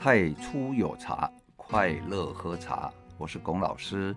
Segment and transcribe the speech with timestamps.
[0.00, 2.88] 太初有茶，快乐喝茶。
[3.16, 4.14] 我是龚老师。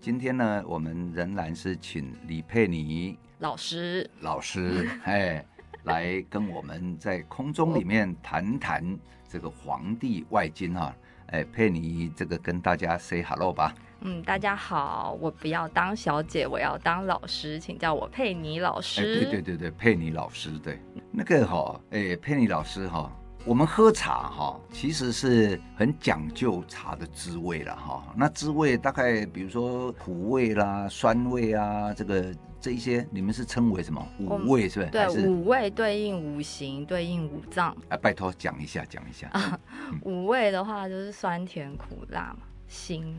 [0.00, 5.44] 今天呢，我们仍然是请李佩妮老师老师 哎，
[5.82, 8.96] 来跟我们在空中里面谈谈
[9.28, 10.94] 这个《黄帝外经》哈。
[11.26, 13.74] 哎，佩妮，这个跟大家 say hello 吧。
[14.02, 19.00] 嗯，大家好，我不要当小姐，我要当老师，请叫我佩妮老师。
[19.02, 20.78] 哎，对对对对，佩妮老师，对，
[21.10, 23.10] 那个哈，哎，佩妮老师哈。
[23.46, 28.02] 我们喝茶哈，其实是很讲究茶的滋味了哈。
[28.16, 34.02] 那滋味大概比如说苦味啦、酸味啊，这个这一些你们是称为什么？
[34.18, 34.90] 五味是不是？
[34.90, 37.76] 对，五味对应五行，对应五脏。
[37.90, 39.28] 啊，拜托讲一下，讲一下。
[39.32, 39.60] 啊，
[40.04, 43.14] 五味的话就是酸甜苦辣嘛，辛，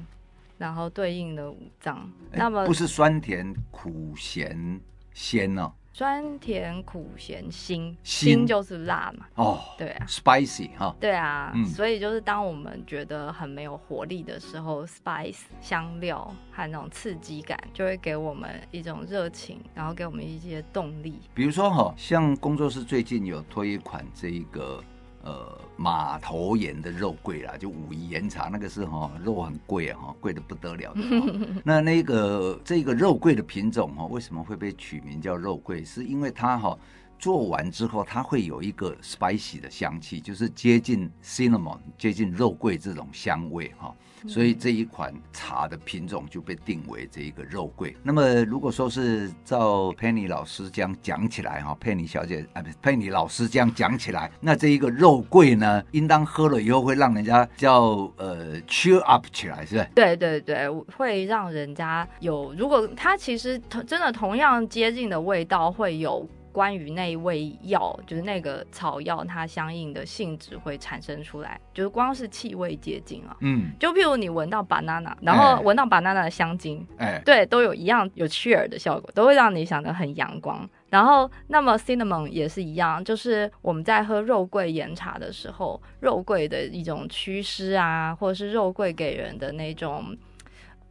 [0.58, 2.12] 然后对应的五脏。
[2.32, 4.82] 那么不是酸甜苦咸
[5.14, 5.72] 鲜呢？
[5.98, 9.28] 酸甜苦咸辛，辛就是辣嘛。
[9.36, 10.94] 哦，对啊，spicy 哈。
[11.00, 21.18] 对啊，嗯，所以就是当我们觉得很没有活力的时候，spice 香料和那种刺激感，就会给我们一种热情，然后给我们一些动力。
[21.34, 24.84] 比如说哈，像工作室最近有推一款这一个。
[25.26, 31.02] 呃，马头岩的肉桂啦，就武夷岩茶，那个是哈肉很贵啊，哈贵的不得了的。
[31.66, 35.84] 那那个这个肉桂的品种哈，为什么会被取名叫肉桂？
[35.84, 36.78] 是因为它哈
[37.18, 43.94] 做完之后，它会有一个 spicy 的香气，就是接近 cinnamon，接近肉桂这种香味哈。
[44.28, 47.96] 所以这一款茶的品种就被定为这一个肉桂。
[48.04, 59.88] 那么如果说是照佩妮老师这样讲起来哈，佩妮小姐啊，不是佩妮老师这样讲起来，那这一个肉桂呢，应当喝了以后会让人家叫呃 cheer up 起来，是不是？
[59.96, 66.28] 对对对，会让人家有，如果它其实同真的同样接近的味道会有。
[66.56, 80.66] 关于那一味药，就是那个草药，它相应的性质会产生出来，就是光是气味接近啊，嗯，就譬如你闻到 banana，然后闻到 banana 的香精，哎，对，都有一样有 cheer 的效果，都会让你想得很阳光。
[80.90, 90.16] 然后，那么 cinnamon 也是一样，就是我们在喝肉桂岩茶的时候，肉桂的一种祛湿啊，或者是肉桂给人的那种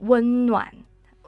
[0.01, 0.71] 温暖。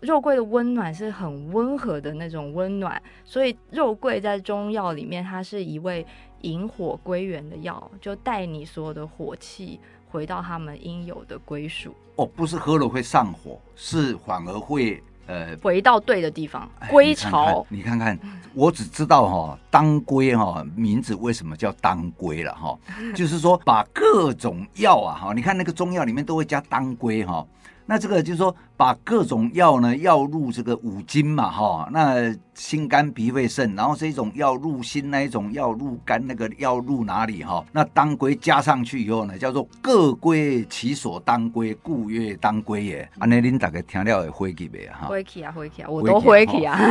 [0.00, 6.06] 肉桂的温暖是很温和的那种温暖，所以肉桂在中药里面，它是一味
[6.42, 9.80] 引火归元的药，就带你所有的火气
[10.10, 11.94] 回到他们应有的归属。
[12.16, 17.66] 哦，不是喝了会上火，是反而会呃回到对的地方，归巢。
[17.70, 18.18] 你看看，
[18.52, 22.78] 我只知道哈，当归哈名字为什么叫当归了哈，
[23.16, 27.46] 就是说把各种药啊哈，你看那个中药里面都会加当归哈。
[27.88, 37.64] 那这个就是说，把各种药呢，药入这个五经嘛，哈，那心肝脾肺肾，然后这种药入心，那一种药入肝，那个药入哪里哈？
[37.72, 43.08] 那当归加上去以后呢，叫做各归其所当归，故曰当归也。
[43.18, 45.06] 安尼恁大家听了会回去没哈？
[45.06, 46.78] 回去啊，回去啊，我都回去啊。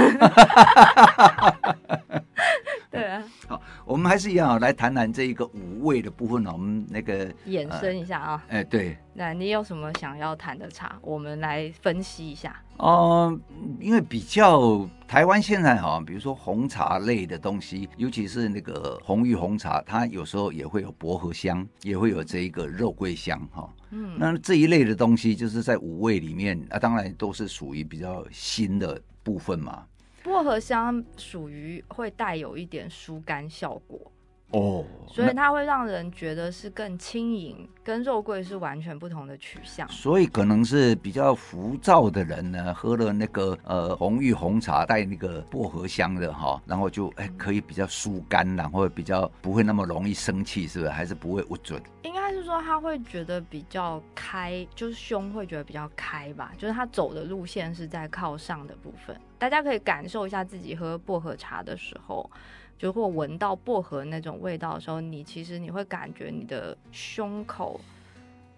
[2.91, 8.41] 对啊，好，我们还是一样来谈谈这一个五味的部分呢，我们那个延伸一下啊。
[8.47, 10.95] 哎、呃，对，那你有什么想要谈的茶？
[11.01, 12.61] 我们来分析一下。
[12.77, 13.39] 哦、呃，
[13.79, 23.73] 因为比较台湾现在哈，比如说红茶类的东西，尤其是那个红玉红茶，它有时候也会有薄荷香，也会有这一个肉桂香哈。
[23.91, 29.85] 嗯，那这一类的东西，就是在五味里面啊，当然都是属于比较新的部分嘛。
[30.21, 34.11] 薄荷香属于会带有一点疏肝效果
[34.51, 39.87] 哦，所以它会让人觉得是更轻盈，跟肉桂是完全不同的取向。
[39.89, 50.91] 所以可能是比较浮躁的人呢，喝了那个呃红玉红茶带那个薄荷香的哈，然后就哎可以比较疏肝，然后比较不会那么容易生气，是不是？
[50.91, 51.81] 还是不会不准？
[52.03, 59.19] 应该是说他会觉得比较开，就是胸会觉得比较开吧，就是他走的路线是在靠上的部分。
[59.37, 62.29] 大家可以感受一下自己喝薄荷茶的时候，
[62.77, 67.79] 就或闻到薄荷那种味道的时候，你其实你会感觉你的胸口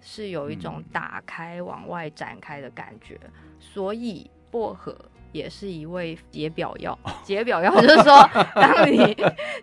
[0.02, 3.20] 是有一种打开往外展开的感觉，
[3.60, 4.98] 所以薄荷。
[5.32, 9.16] 也是一味解表药，解表药 就是说，当你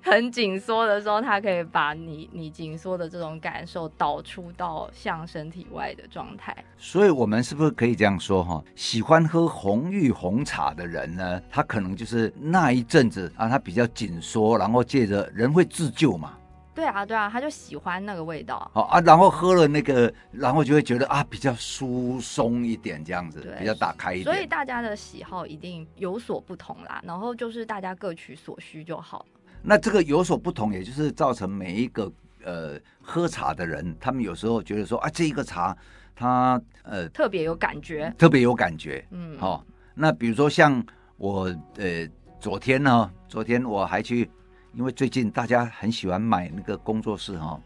[0.02, 6.54] 很紧缩的时候，它可以把你你紧缩的这种感受导出到向身体外的状态。
[6.76, 8.62] 所以，我们是不是可以这样说哈？
[8.74, 16.36] 喜欢喝红玉红茶的人呢，他可能就是那一阵子啊，他比较紧缩，然后借着人会自救嘛。
[16.74, 18.70] 对啊，对啊，他就喜欢那个味道。
[18.74, 24.24] 好啊，然后喝了那个，然后就会觉得啊，比较疏松一点，这样子比较打开一点。
[24.24, 29.24] 所以大家的喜好一定有所不同啦，然后就是大家各取所需就好。
[29.62, 32.12] 那这个有所不同，也就是造成每一个
[32.44, 35.76] 呃喝茶的人，他们有时候觉得说啊，这一个茶
[36.14, 39.06] 它呃特别有感觉，特别有感觉。
[39.10, 40.84] 嗯，好、哦，那比如说像
[41.16, 41.44] 我
[41.76, 42.06] 呃
[42.38, 44.28] 昨天呢，昨天我还去，
[44.76, 47.60] 因为最近大家很喜欢买那个工作室哈、哦，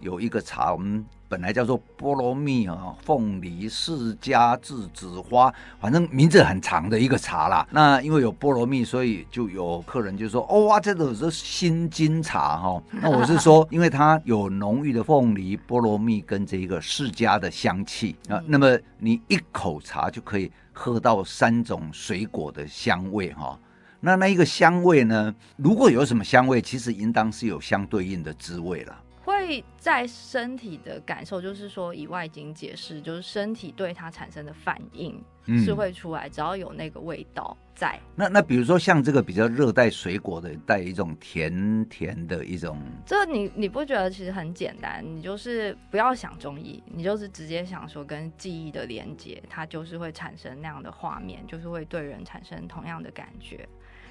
[0.00, 1.04] 有一个茶我们。
[1.26, 7.66] 本来叫做菠萝蜜啊，凤梨释迦栀子花，反正名字很长的一个茶啦。
[7.72, 23.58] 那因为有菠萝蜜，所以就有客人就说：“哦哇，这个是新金茶哈。”那我是说， 因为它有浓郁的凤梨、菠萝蜜跟这一个释迦的香气啊，那么你一口茶就可以喝到三种水果的香味哈。
[24.04, 29.00] 那那一个香味呢，如果有什么香味，其实应当是有相对应的滋味了。
[29.24, 35.18] 会在身体的感受，就是说以外经解释，就是身体对它产生的反应
[35.64, 37.98] 是会出来，嗯、只要有那个味道在。
[38.14, 45.02] 那那比如说像这个比较热带水果的，带一种甜甜的一种，这你你不觉得其实很简单？
[45.02, 53.66] 你就是不要想中医，你就是直接想说跟记忆的连接，它就是会产生那样的画面，就是会对人产生同样的感觉。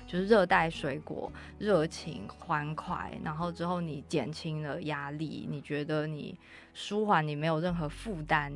[0.05, 6.37] 就是热带水果，热情欢快，然后之后你减轻了压力，你觉得你
[6.73, 8.51] 舒缓，你没有任何负担，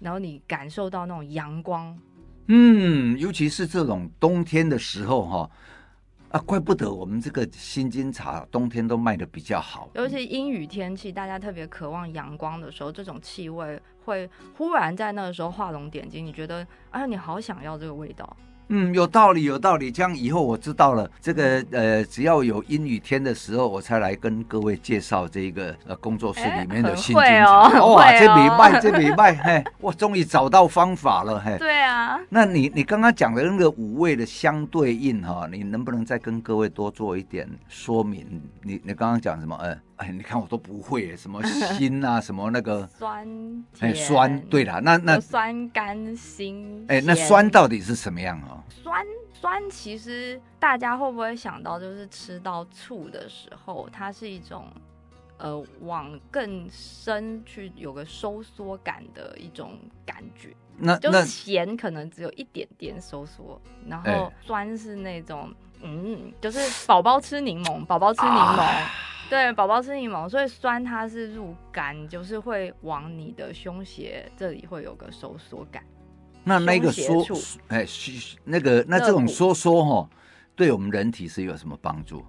[0.00, 1.98] 然后你感受到那种阳光，
[2.46, 5.50] 嗯，尤其是这种冬天的时候哈，
[6.30, 18.36] 啊，怪不得我们这个新金茶冬天都卖的比较好，尤其阴雨天气，大家特别渴望阳光的时候，这种气味会忽然在那个时候画龙点睛，你觉得啊，你好想要这个味道。
[18.68, 19.90] 嗯，有道理，有道理。
[19.90, 27.68] 这样以后我知道了，这个呃，只要有阴雨天的时候，我才来跟各位介绍这个呃工作室里面的心经茶。
[27.68, 31.56] 欸、哇，这礼拜这礼拜，嘿，我终于找到方法了，嘿。
[31.60, 32.18] 对啊。
[32.28, 38.26] 那你你刚刚讲的那个五味的相对应哈，你能不能再跟各位多做一点说明？
[38.62, 39.56] 你你刚刚讲什么？
[39.62, 39.76] 呃。
[39.96, 41.42] 哎，你看我都不会，什么
[41.76, 43.26] 辛啊，什么那个酸，
[43.80, 48.62] 哎，酸，对啦，那那酸甘辛，哎，那酸到底是什么样啊？
[48.68, 54.66] 酸酸，其实大家会不会想到，就是吃到醋的时候，它是一种
[55.38, 60.54] 呃往更深去有个收缩感的一种感觉。
[60.78, 65.50] 那就是咸可能只有一点点收缩，然后酸是那种
[65.80, 68.60] 嗯，就是宝宝吃柠檬，宝宝吃柠檬。
[68.60, 68.90] 啊
[69.28, 75.82] 对，宝宝吃柠檬，所以酸它是入肝，就是会往你的胸胁这里会有个收缩感。
[76.44, 77.24] 那那个缩，
[77.66, 77.84] 哎，
[78.44, 80.08] 那个那这种收缩哈，
[80.54, 82.24] 对我们人体是有什么帮助？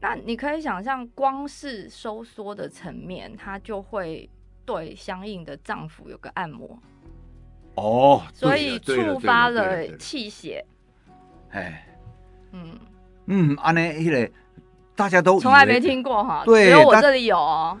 [0.00, 4.28] 那你可以想象，光是收缩的层面，它就会
[4.66, 6.76] 对相应的脏腑有个按摩。
[7.76, 10.64] 哦，所以触发了气血。
[11.50, 11.86] 哎，
[12.50, 12.76] 嗯
[13.26, 14.28] 嗯，安呢，一个。
[14.94, 17.78] 大家都从来没听过哈，对，只有我这里有哦。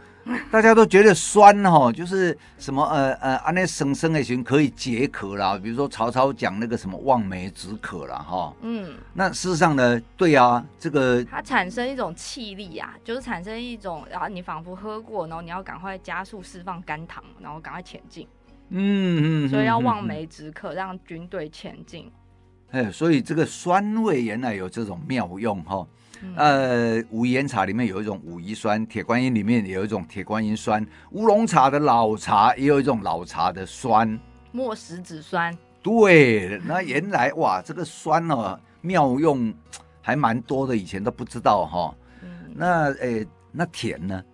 [0.52, 5.58] 大家都觉得酸哈，就是什么呃呃，安那生生的行可以解渴啦。
[5.60, 8.54] 比如说曹操讲那个什么望梅止渴啦哈。
[8.60, 18.24] 嗯，那事实上呢，对啊，这个它产生一种气力啊，就是产生一种然后，你仿佛喝过，然后你要赶快加速释放肝糖，然后赶快前进。
[18.68, 22.08] 嗯嗯，所以要望梅止渴，让军队前进。
[22.72, 25.86] 哎，所以这个酸味原来有这种妙用哈。
[26.36, 34.18] 呃，武夷岩茶里面有一种武夷酸，铁观音里面也有一种铁观音酸，乌龙茶的老茶也有一种老茶的酸，
[34.52, 35.56] 墨石子酸。
[35.82, 39.52] 对，那原来哇，这个酸哦，妙用
[40.00, 41.94] 还蛮多的，以前都不知道哈、哦。
[42.22, 44.24] 嗯，那诶，那甜呢？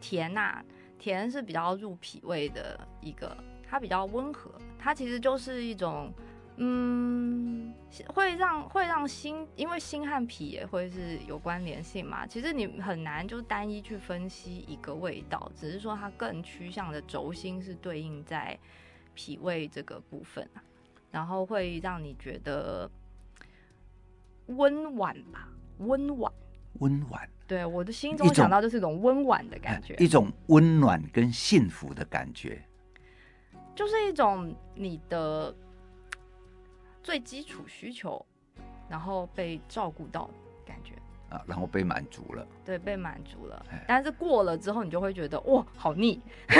[0.00, 0.64] 甜呐、啊，
[0.98, 3.34] 甜是比较入脾胃的一个，
[3.66, 6.12] 它比较温和，它其实就是一种。
[6.56, 7.72] 嗯，
[8.08, 12.26] 会让会让心，因为心和脾也会是有关联性嘛。
[12.26, 18.58] 其实你很难就单一去分析一个味道，只是说它更趋向的轴心是对应在
[19.14, 20.60] 脾胃这个部分啊，
[21.10, 22.90] 然后会让你觉得
[24.48, 26.30] 温婉吧，温婉，
[26.80, 27.26] 温婉。
[27.46, 32.62] 对，我的心中想到就是一种温婉的感觉，一种温暖跟幸福的感觉，
[33.74, 35.54] 就是一种你的。
[37.02, 38.24] 最基础需求，
[38.88, 40.28] 然后被照顾到
[40.66, 40.94] 感觉
[41.30, 43.64] 啊，然后被满足了，对，被满足了。
[43.86, 46.20] 但是过了之后，你就会觉得哇，好腻。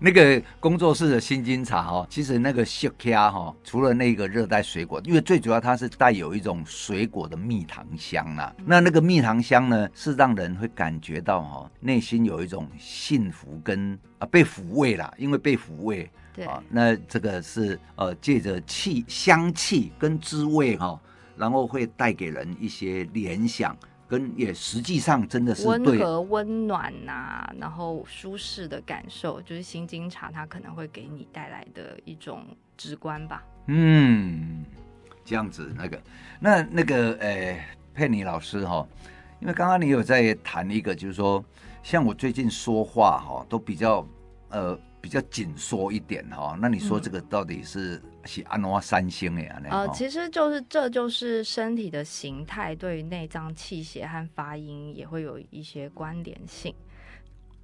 [0.00, 8.54] 那个工作室的新金茶哦，其实那个雪茄哈，除了那个热带水果，因为最主要它是带有一种水果的蜜糖香呐、啊。
[8.64, 16.10] 那那个蜜糖香呢，是让人会感觉到哈，内心有一种幸福跟啊被抚慰啦，因为被抚慰。
[16.34, 21.00] 对啊，那这个是呃借着气香气跟滋味哈，
[21.36, 23.76] 然后会带给人一些联想，
[24.08, 32.44] 跟也实际上真的是温和温暖呐、啊，然后舒适的感受，就是新经茶它可能会给你带来的一种
[32.76, 33.42] 直观吧。
[33.66, 34.64] 嗯，
[35.24, 36.02] 这样子那个，
[36.40, 37.64] 那那个呃，
[37.94, 38.86] 佩妮老师哈，
[39.40, 41.42] 因为刚刚你有在谈一个，就是说，
[41.82, 44.06] 像我最近说话哈，都比较
[44.50, 47.96] 呃比较紧缩一点哈，那你说这个到底是？
[47.96, 49.60] 嗯是安怎三星的啊？
[49.68, 56.74] 呃，其实就是这就是身体的形态，对于内脏气血和发音也会有一些关联性。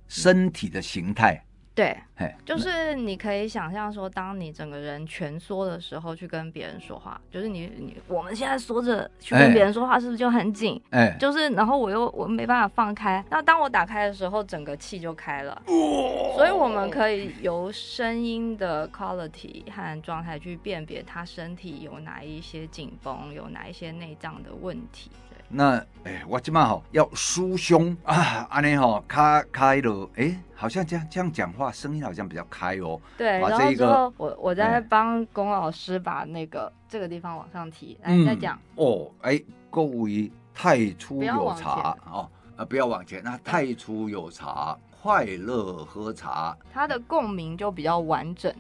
[0.06, 1.42] 身体的形态。
[1.72, 1.96] 对，
[2.44, 10.78] 就是你可以想象说，当你整个人蜷缩的时候，去跟别人说话，就是你你我们现在缩着去跟别人说话，是不是就很紧？
[10.90, 15.62] 哎，就是然后我又我没办法放开，那当我打开的时候，整个气就开了。
[15.66, 25.10] 哦，所以我们可以由声音的 quality 和状态去辨别他身体有哪一些紧绷，有哪一些内脏的问题。
[25.52, 33.00] 那哎、欸，我今嘛好要舒胸啊，安尼吼开开了，哎、欸，好像这样这样讲话，声音好像比较开哦。
[33.18, 38.56] 对，然后之后我我在帮龚老师把那个、欸、这个地方往上提，来、嗯、再讲。
[38.76, 48.52] 哦，哎、欸，各位太初有茶哦，啊，不要往前，那太初有茶，快乐喝茶，它的共鸣就比较完整。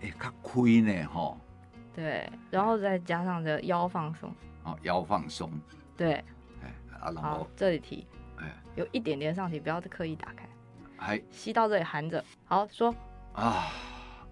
[0.00, 1.36] 哎、欸，较亏呢哈。
[1.94, 4.28] 对，然后再加上这腰放松。
[4.64, 5.48] 哦，腰放松。
[5.96, 6.12] 对，
[6.62, 8.06] 哎，然后好，这里提，
[8.38, 10.48] 哎，有一点点上提，不要刻意打开，
[10.96, 12.94] 还吸到这里含着，好说。
[13.32, 13.66] 啊，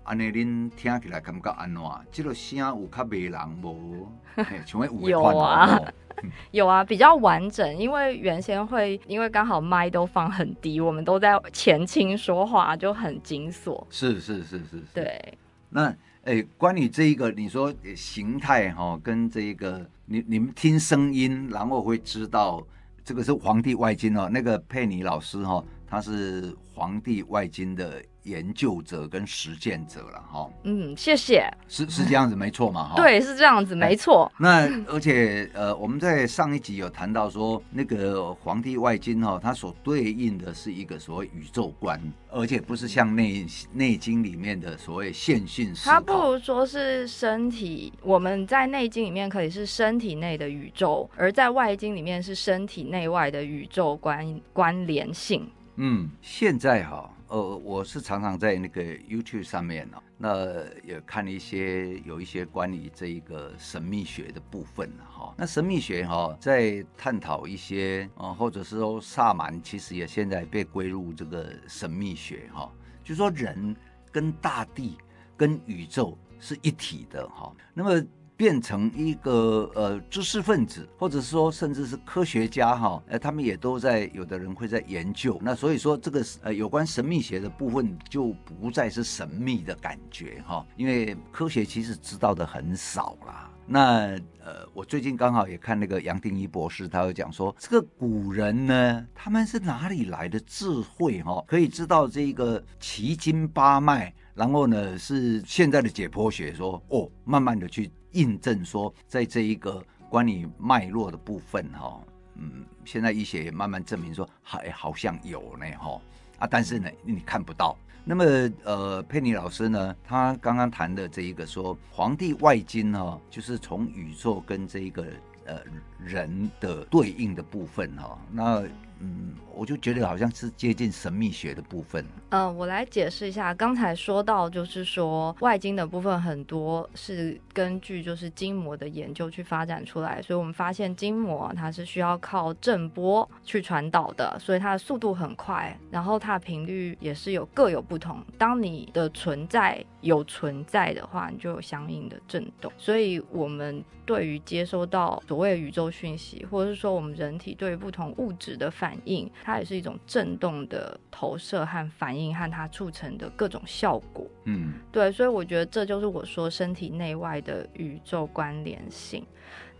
[0.04, 1.82] 安尼恁听起来感觉安怎？
[2.10, 4.08] 这个声有较迷人无？
[5.08, 5.78] 有啊，
[6.50, 13.86] 有啊，比较完整，因为原先会因为刚好麦都放很低，我们都在前倾说话，就很紧锁。
[13.90, 15.38] 是是是是是，对，
[15.68, 15.94] 那。
[16.24, 22.64] 哎，关于这一个，你说形态哈，跟这一个，你你们听声音，然后会知道
[23.04, 24.30] 这个是《黄帝外经》哦。
[24.32, 28.02] 那个佩妮老师哈，他是《黄帝外经》的。
[28.24, 34.30] 研究者跟实践者了哈，嗯，谢谢，是是这样子没错嘛哈，对，是这样子没错。
[34.38, 42.00] 那而且呃，我们在上一集有谈到说，那个《黄帝外经》哈，它所对应的是一个所谓宇宙观，
[42.30, 45.92] 而且不是像内《内经》里面的所谓线性思考。
[45.92, 55.50] 它不如说是身体，我们在《内经》里面可以是身体内的宇宙，而在《外经》里面是身体内外的宇宙关关联性。
[55.76, 57.10] 嗯，现在哈。
[57.32, 65.32] 呃，我是常常在那个 YouTube 上面呢，那也看一些有一些关于这一个神秘学的部分哈。
[65.38, 72.70] 那神秘学哈，在探讨一些啊，或者是说萨满，其实也现在被归入这个神秘学哈。
[73.02, 73.74] 就说人
[74.10, 74.98] 跟大地
[75.34, 77.50] 跟宇宙是一体的哈。
[77.72, 78.06] 那么。
[78.42, 85.38] 变成一个呃知识分子，或者是说甚至是科学家哈，呃，他们也都在，有的人会在研究。
[85.40, 93.48] 那所以说这个呃有关神秘学的部分就不再是神秘的感觉哈，因为科学其实知道的很少啦。
[93.64, 107.88] 那呃，我最近刚好也看那个杨定一博士，他有讲说，这个古人呢，他们是哪里来的智慧哈，可以知道这个奇经八脉，然后呢是现在的解剖学说哦，慢慢的去。
[108.12, 112.00] 印证说，在这一个关于脉络的部分，哈，
[112.36, 116.00] 嗯，现在医学也慢慢证明说，还好像有呢，哈，
[116.38, 117.76] 啊，但是呢，你看不到。
[118.04, 118.24] 那么，
[118.64, 125.06] 呃，佩妮老师呢，他刚刚谈的这一个说，《黄帝外经》哈，就是从宇宙跟这一个
[125.46, 125.60] 呃
[125.98, 128.64] 人的对应的部分，哈，那。
[129.02, 132.04] 嗯，我就觉得好像是接近神秘学的部分。
[132.30, 148.24] 嗯、我来解释一下，刚才说到就是说外经的部分很多是根据就是筋膜的研究去发展出来，所以我们发现筋膜它是需要靠震波去传导的，所以它的速度很快，然后它的频率也是有各有不同。
[148.38, 152.72] 当你的存在有存在的话，你就有相应的震动。
[152.78, 164.26] 所以我们对于接收到所谓宇宙讯息，或者是说我们人体对于不同物质的反，反应，它也是一种震动的投射和反应，和它促成的各种效果。
[164.44, 169.26] 嗯，对，所以我觉得这就是我说身体内外的宇宙关联性。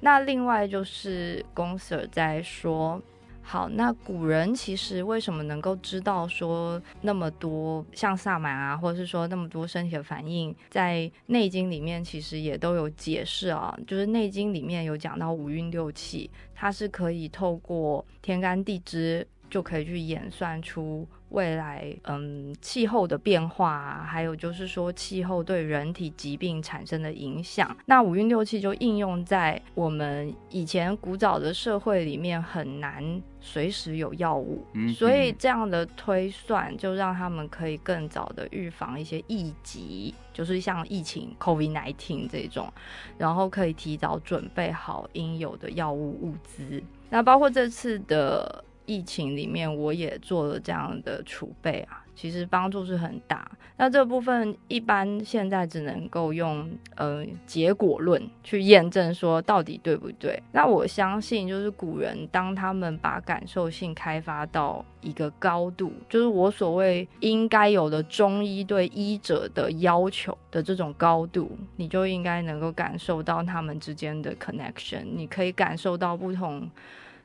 [0.01, 3.01] 那另外就是公 Sir 在说。
[3.45, 13.77] 好，那古人其实为什么能够知道说那么多像萨满啊，或者是说那么多身体的反应，在《内经》里面其实也都有解释啊。
[13.87, 27.77] 就是《内经》里面有讲到五运六气，它是可以透过天干地支就可以去演算出未来嗯气候的变化啊，还有就是说气候对人体疾病产生的影响。
[27.85, 42.73] 那五运六气就应用在我们以前古早的社会里面，很难随时有药物，嗯，所以这样的推算就让他们可以更早的预防一些疫疾，就是像疫情 COVID-19 这种，
[43.19, 46.83] 然后可以提早准备好应有的药物物资。
[47.11, 53.51] 那包括这次的疫情里面，我也做了这样的储备啊，其实帮助是很大。
[53.77, 60.41] 那这部分一般现在只能够用呃结果论去验证说到底对不对。
[60.53, 76.71] 那我相信就是古人当他们把感受性开发到一个高度，就是我所谓应该有的中医对医者的要求的这种高度，你就应该能够感受到他们之间的 connection，你可以感受到不同。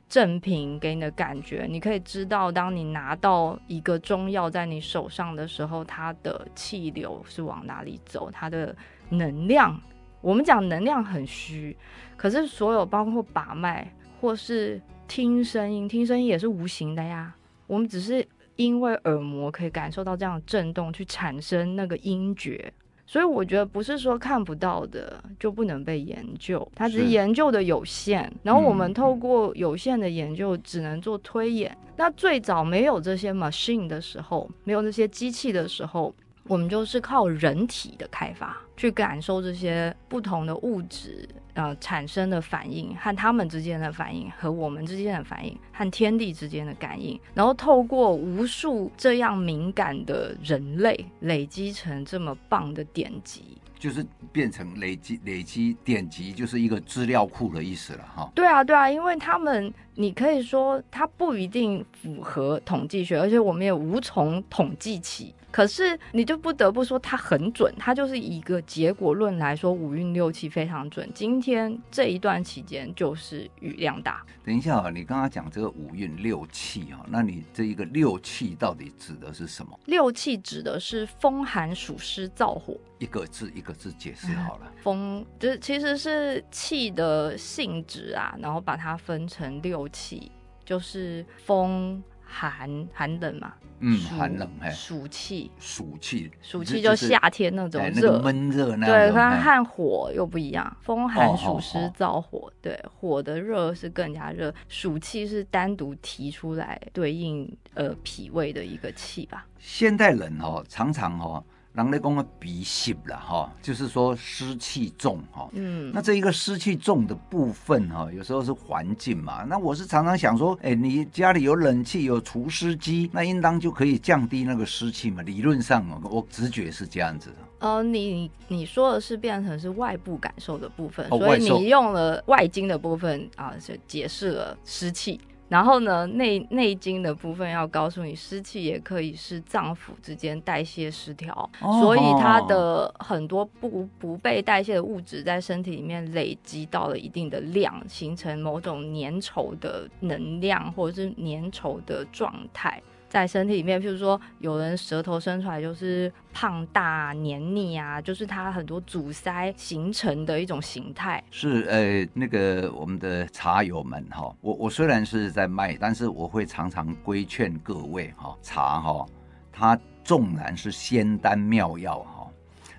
[0.08, 8.74] 正品给你的感觉，你可以知道，当你拿到一个中药在你手上的时候，它的气流是往哪里走，它的
[9.10, 9.78] 能量。
[10.20, 11.76] 我们讲能量很虚，
[12.16, 17.34] 可是所有包括把脉或是听声音，听声音也是无形的呀。
[17.66, 22.72] 我们只是因为耳膜可以感受到这样的震动，去产生那个音觉。
[23.10, 28.30] 所以我觉得不是说看不到的就不能被研究，它只是研究的有限。
[28.42, 31.74] 然后我们透过有限的研究，只能做推演。
[31.96, 41.26] 那最早没有这些 machine 的时候，没有这些机器的时候，我们就是靠人体的开发去感受这些不同的物质。
[41.58, 58.30] 呃，产生的反应和他们之间的反应，和我们之间的反应，和天地之间的感应，然后透过无数这样敏感的人类累积成这么棒的典籍，就是变成累积累积典籍，就是一个资料库的意思了哈。
[58.36, 65.34] 对啊，对啊，因为他们，你可以说它不一定符合统计学，而且我们也无从统计起。
[65.50, 71.10] 可是你就不得不说它很准，它就是一个结果论来说，五运六气非常准。
[71.14, 74.24] 今天这一段期间就是雨量大。
[74.44, 79.76] 等一下啊，你刚刚讲这个五运六气啊，那你这一个六气到底指的是什么？
[79.86, 82.76] 六气指的是风寒暑湿燥火。
[82.98, 84.70] 一个字一个字解释好了。
[84.82, 90.30] 风就是其实是气的性质啊，然后把它分成六气，
[90.64, 92.02] 就是风。
[92.30, 109.46] 寒寒冷嘛，嗯，寒冷，暑气，暑气，暑气就夏天那种热，闷热那对，它和火又不一样，风寒暑湿燥火，对，火的热是更加热，暑气是单独提出来对应呃脾胃的一个气吧。
[109.58, 111.42] 现代人哦，常常哦。
[111.78, 115.48] 人类讲的鼻湿了哈，就是说湿气重哈。
[115.52, 119.44] 嗯，那这一个湿气重的部分哈，有时候是环境嘛。
[119.44, 125.22] 那我是常常想说，哎，你家里有冷气有除湿机，那应当就可以降低那个湿气嘛。
[125.22, 127.36] 理论上，我直觉是这样子的。
[127.60, 135.20] 呃，你你说的是变成是外部感受的部分，哦、所以你用了外经的部分啊，就解释了湿气。
[135.48, 152.82] 然后呢，内内经的部分要告诉你，湿气也可以是脏腑之间代谢失调，哦、所以它的很多不不被代谢的物质在身体里面累积到了一定的量，形成某种粘稠的能量或者是粘稠的状态。
[153.08, 161.22] 在身体里面，譬如说，有人舌头伸出来就是胖大、黏腻啊，就是它很多阻塞形成的一种形态。
[161.30, 169.06] 是，呃，那个我们的茶友们哈，我我虽然是在卖，但是我会常常规劝各位哈，茶哈，
[169.50, 172.26] 它纵然是仙丹妙药哈。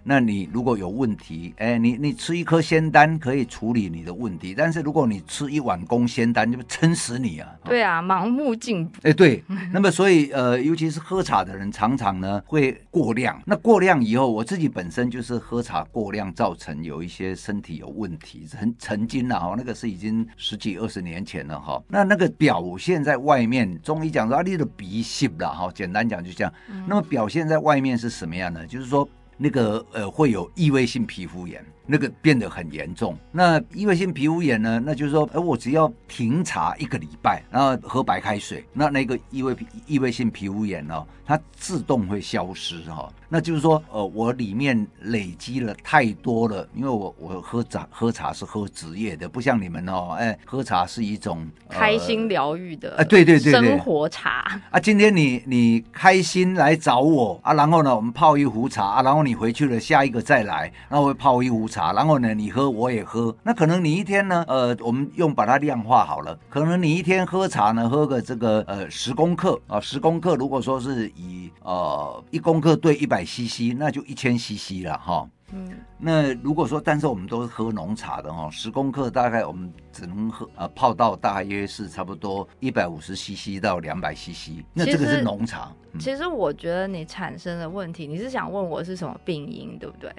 [0.03, 7.49] 那你如果有问题，哎，你你吃一颗仙丹可以处理你的问题，但是如果你吃一碗公仙丹，就撑死你啊！
[7.65, 8.99] 对啊，盲目进补。
[9.03, 9.43] 哎，对。
[9.71, 13.39] 那么所以呃，尤其是喝茶的人，常常呢会过量。
[13.45, 21.81] 那过量以后，我自己本身就是喝茶过量，造成有一些身体有问题，曾曾经啊，哈，那个是已经十几二十年前了哈。
[21.87, 26.53] 那那个表现在外面，中医讲说啊，你的鼻息了哈，简单讲就这样。
[26.87, 28.65] 那么表现在外面是什么样呢？
[28.65, 29.07] 就是说。
[29.41, 33.17] 那个呃会有异位性皮肤炎，那个变得很严重。
[33.31, 39.55] 那异位性皮肤炎呢，那就是说，哎，我只要停茶一个礼拜，然后喝白开水，那那个异位
[39.87, 43.09] 异位性皮肤炎呢，它自动会消失哈。
[43.31, 73.19] 那就是说，呃，我里面累积了太多了，因为我我喝茶喝茶是喝职业的，不像你们哦，哎，喝茶是一种、呃、开心疗愈的，啊，对对对，生活茶啊，今天你你开心来找我啊，然后呢，我们泡一壶茶啊，然后你你回去了，下一个再来，那我泡一壶茶，然后呢，你喝我也喝，那可能你一天呢，呃，我们用把它量化好了，可能你一天喝茶呢，喝个这个呃十公克啊，十公克，如果说是以呃一公克兑一百。
[73.29, 85.71] CC 那就一千 CC 了哈，嗯，那如果说，但是我们都是喝浓茶的哈，十公克大概我们只能喝呃泡到大约是差不多一百五十 CC 到两百 CC，那这个是浓茶。
[85.99, 90.13] 其实我觉得你产生的问题，你是想问我是什么病因，对不对？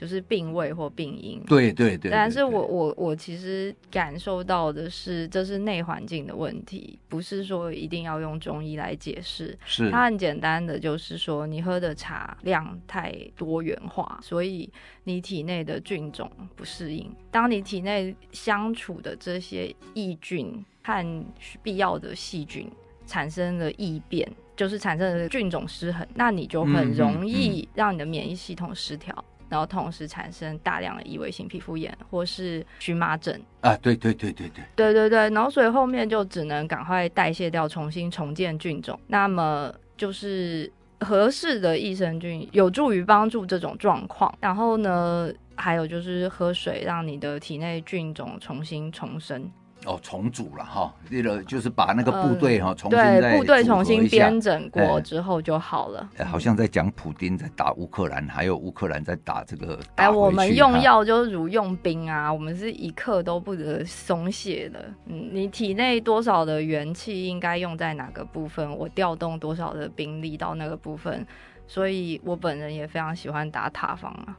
[0.00, 2.10] 就是病位或病因，对对对。
[2.10, 9.54] 但是我我我其实感受到的是，这是内环境的问题，不是说一定要用中医来解释。
[9.66, 14.72] 是，它很简单的，就是说你喝的茶量太多元化，所以
[15.04, 17.14] 你体内的菌种不适应。
[17.30, 21.24] 当你体内相处的这些益菌和
[21.62, 22.66] 必要的细菌
[23.04, 29.12] 产生了异变，就是产生了菌种失衡，那你就很容易让你的免疫系统失调。
[29.12, 38.98] 嗯嗯嗯然后同时产生大量的异位性皮肤炎或是荨麻疹啊，对对对对对，对对对，然后所以后面就只能赶快代谢掉，重新重建菌种。
[39.08, 44.32] 那么就是合适的益生菌有助于帮助这种状况。
[44.40, 49.50] 然后呢，还有就是喝水，让你的体内菌种重新重生。
[49.86, 56.06] 哦，重组了哈，那个就是把那个部队哈、呃、重新再对部队重新编整过之后就好了。
[56.18, 59.78] 哎、好像在讲普丁在打乌克兰，还有乌克兰在打这个。
[59.94, 64.84] 哎，我们用药就如用兵啊，我们是一刻都不得松懈的。
[65.06, 71.26] 嗯，你体内多少的元气应该用在哪个部分，我调动多少的兵力到那个部分。
[71.66, 74.36] 所以我本人也非常喜欢打塔防啊。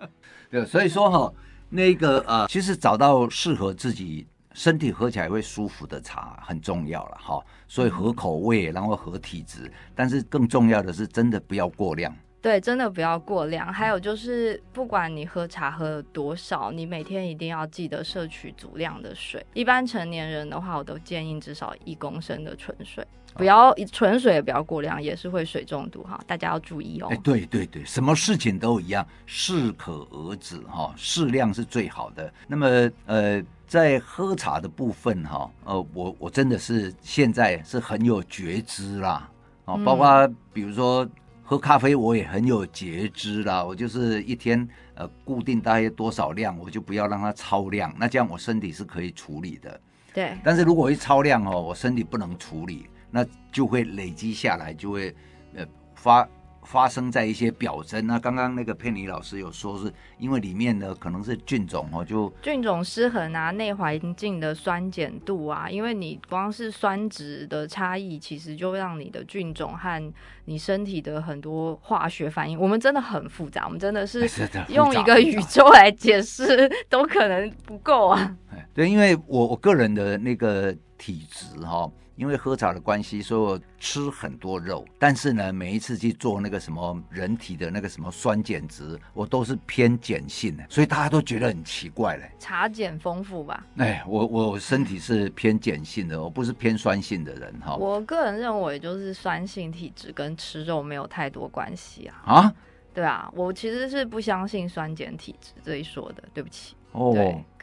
[0.50, 1.32] 对，所以说哈。
[1.68, 7.40] 那个呃，其实找到适合自己身体喝起来会舒服的茶很重要了哈。
[7.66, 12.14] 所以合口味，然后合体质，但是更重要的是真的不要过量。
[12.40, 13.70] 对，真的不要过量。
[13.72, 19.44] 还有就是，不管你喝茶喝了多少，你每天一定要记得摄取足量的水。
[19.54, 23.04] 一般成年人的话，我都建议至少一公升的纯水。
[23.38, 27.06] 不要纯水也不要过量，也是会水中毒哈，大家要注意哦。
[27.08, 32.30] 哎，对对对，什么事情都一样，适可而止哈，适量是最好的。
[32.48, 39.30] 那么呃，在喝茶的部分哈，呃，我我真的是现在是很有觉知啦，
[39.66, 41.08] 啊，包括比如说
[41.44, 43.64] 喝咖啡，我也很有觉知啦。
[43.64, 49.80] 我就是一天呃固定大约多少量，我就不要让它超量，那这样我身体是可以处理的。
[50.12, 52.86] 对，但是如果一超量哦，我身体不能处理。
[53.10, 55.14] 那就会累积下来，就会
[55.54, 56.28] 呃发
[56.62, 58.06] 发生在一些表征。
[58.06, 70.12] 那刚刚那个佩妮老师有说，是因为里面呢可能是菌种哦，就菌种失衡啊，内环境的酸碱度啊，因为你光是酸值的差异，其实就让你的菌种和
[70.44, 74.28] 你身体的很多化学反应，我们真的很复杂，我们真的是
[74.68, 78.36] 用一个宇宙来解释都可能不够啊。
[78.74, 81.92] 对，因为我我个人的那个体质哈、哦。
[82.18, 84.84] 因为喝茶的关系，所以我吃很多肉。
[84.98, 92.30] 但是呢，每一次去做那个什么人体的那个什么酸碱值，我都是偏碱性的，所以大家都觉得很奇怪嘞。
[92.40, 93.64] 茶碱丰富吧？
[93.76, 97.76] 哎，我我身体是偏碱性的，我不是偏酸性的人哈。
[97.76, 102.22] 我个人认为，就是酸性体质跟吃肉没有太多关系啊。
[102.26, 102.54] 啊？
[102.92, 106.74] 对啊，我其实是不相信酸碱体质这一说的，对不起。
[106.92, 107.14] 哦，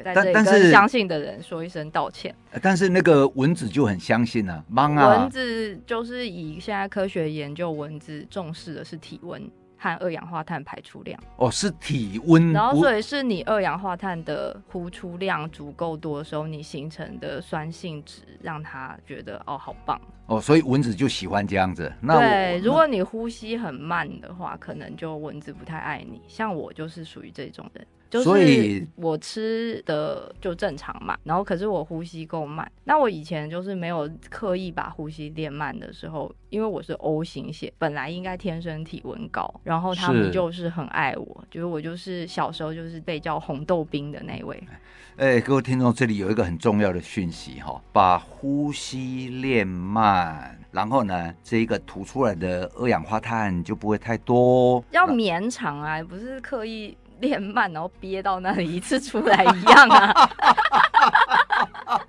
[0.04, 2.34] 但但是相信的人说一声道歉。
[2.62, 5.10] 但是那个蚊子就很相信啊，忙啊。
[5.10, 9.42] 蚊子就是以现在科学研究，蚊子重视的是体温
[9.78, 11.20] 和二氧化碳排出量。
[11.38, 12.54] 哦，是体温。
[12.54, 20.00] 然后所以是你二氧化碳的呼出量足够多的时候，你形成的酸性值让它觉得哦好棒。
[20.28, 21.92] 哦，所以蚊子就喜欢这样子。
[22.00, 26.22] 那对，如果你呼吸很慢的话，可能就蚊子不太爱你。
[26.28, 27.86] 像我就是属于这种人。
[28.12, 32.70] 所以我吃的就正常嘛，然后可是我呼吸够慢。
[32.86, 44.64] 那我以前就是没有刻意把呼吸练慢的时候，因为我是 O 型血，本来应该天生体温高，然后他们就是很爱我，就是我就是小时候就是被叫红豆冰的那位。
[45.18, 56.98] 哎，各位听众，这里有一个很重要的讯息哈，把呼吸练慢，然后呢，这一个吐出来的二氧化碳就不会太多，要绵长啊，不是刻意。
[57.20, 60.30] 练慢，然后憋到那里一次出来一样啊！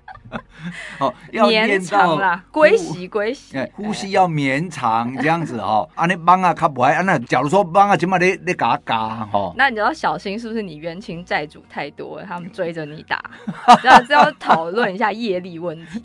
[0.99, 5.87] 哦， 要绵长啦，归息归息，哎，呼吸要绵长这样子哦。
[5.95, 7.01] 啊，你帮啊，卡不爱啊？
[7.03, 9.53] 那假如说帮啊，起码你你嘎嘎哦。
[9.55, 13.23] 那你要小心，是不是你冤亲债主太多了，他们追着你打？
[13.81, 16.03] 这 要这要讨论一下业力问题。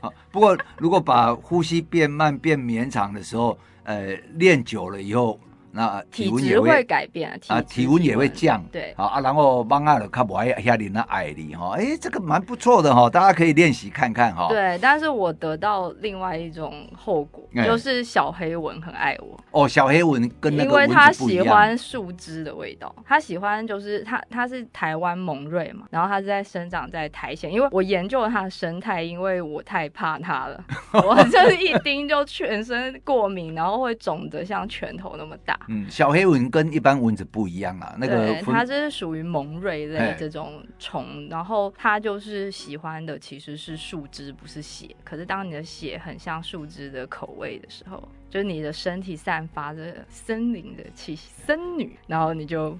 [0.00, 5.38] 好，不过如果把呼吸变慢变绵长的时候，呃，练久了以后。
[5.74, 14.46] 那体温也会，会改变啊，啊，体温也会降，对，好啊，然后帮阿的卡不爱下里那矮里哈，哎，这个蛮不错的哈，大家可以练习看看哈。
[14.48, 19.38] 对，但是我得到另外一种后果，欸、就是小黑蚊很爱我。
[19.50, 35.58] 哦，小黑蚊跟因为他喜欢树枝的味道，他喜欢就是他他是台湾蒙瑞嘛，然后他是在生长在苔藓，因为我研究了它的生态，因为我太怕它了， 我就是一 叮就全身过敏，然后会肿得像拳头那么大。
[35.68, 44.94] 嗯，小黑蚊跟一般蚊子不一样啊，那个它这是属于萌瑞类这种虫，然后它就是喜欢的其实是树枝，不是血。
[45.04, 52.78] 可是当你的血很像树枝的口味的时候，就是你的身体散发着森林的气息，森女，然后你就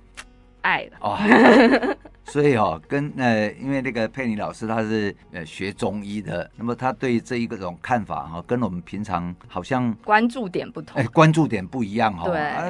[0.65, 0.97] 爱的。
[1.01, 1.17] 哦，
[2.25, 12.29] 所以哦，跟呃，因为那个佩妮老师他是呃学中医的，那么他对这一个种看法哈，跟我们平常好像关注点不同，哎，关注点不一样哈。
[12.29, 12.41] 对。
[12.41, 12.65] 啊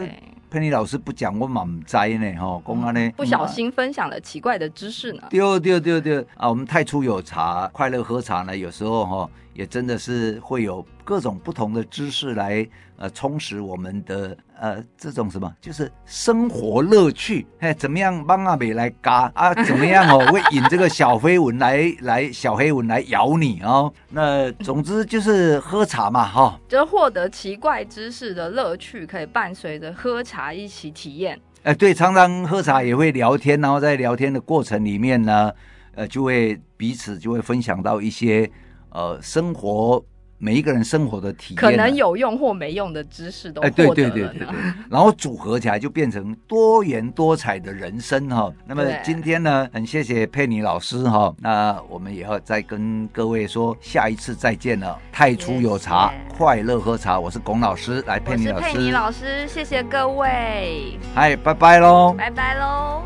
[0.50, 5.22] 佩妮老师不讲，我满栽呢，哈，公安呢，不小心分享了奇怪的知识呢。
[5.28, 12.64] 对对对对啊，我们太初有茶，快乐喝茶呢，有时候哈，也真的是会有各种不同的知识来
[12.98, 17.46] 呃充实我们的呃这种什么，就是生活乐趣。
[17.58, 19.52] 哎，怎么样帮阿美来嘎啊？
[19.62, 20.24] 怎么样哦？
[20.32, 23.92] 会引这个小飞蚊来来小黑蚊来咬你哦。
[24.08, 30.54] 那总之就是喝茶嘛，哈，就获得奇怪知识的乐趣，可以伴随着喝茶。
[30.54, 35.52] 一起体验，哎、呃，对，常常喝茶也会聊天，然后在聊天的过程里面呢，
[35.94, 38.48] 呃，就会彼此就会分享到一些
[38.90, 40.02] 呃生活。
[40.38, 43.90] 每一个人生活的体验，可能有用或没用的知识都获得了。
[43.90, 44.48] 哎，对对对对对，
[44.90, 48.52] 然后组合起来就变成多元多彩的人生哈。
[48.66, 51.34] 那么今天呢，很谢谢佩妮老师哈。
[51.38, 54.98] 那我们也要再跟各位说，下一次再见了。
[55.12, 57.18] 太初有茶，快乐喝茶。
[57.18, 58.64] 我是龚老师，来佩妮老师。
[58.64, 60.98] 佩妮老师，谢谢各位。
[61.14, 62.14] 嗨，拜拜喽。
[62.16, 63.02] 拜拜喽。